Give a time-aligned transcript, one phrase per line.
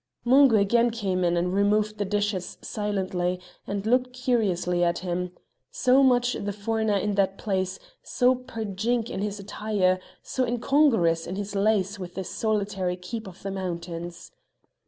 [0.25, 5.31] Mungo again came in and removed the dishes silently, and looked curiously at him
[5.69, 11.35] so much the foreigner in that place, so perjink in his attire, so incongruous in
[11.35, 14.31] his lace with this solitary keep of the mountains.